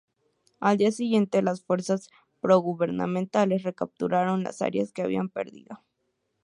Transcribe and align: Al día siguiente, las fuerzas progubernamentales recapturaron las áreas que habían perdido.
Al 0.59 0.77
día 0.77 0.91
siguiente, 0.91 1.43
las 1.43 1.61
fuerzas 1.63 2.09
progubernamentales 2.39 3.61
recapturaron 3.61 4.43
las 4.43 4.63
áreas 4.63 4.91
que 4.91 5.03
habían 5.03 5.29
perdido. 5.29 5.83